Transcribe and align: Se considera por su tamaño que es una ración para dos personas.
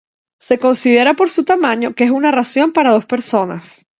Se 0.39 0.57
considera 0.57 1.13
por 1.13 1.29
su 1.29 1.45
tamaño 1.45 1.93
que 1.93 2.05
es 2.05 2.09
una 2.09 2.31
ración 2.31 2.73
para 2.73 2.89
dos 2.89 3.05
personas. 3.05 3.85